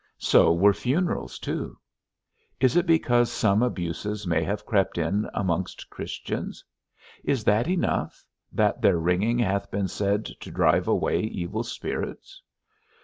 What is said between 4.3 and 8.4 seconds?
have crept in amongst Christians? Is that enough,